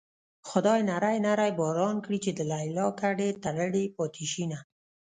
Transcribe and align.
خدايه 0.49 0.83
نری 0.89 1.17
نری 1.25 1.51
باران 1.59 1.95
کړې 2.05 2.17
چې 2.25 2.31
د 2.33 2.41
ليلا 2.51 2.85
ګډې 3.01 3.29
تړلې 3.43 3.83
پاتې 3.97 4.25
شينه 4.31 4.59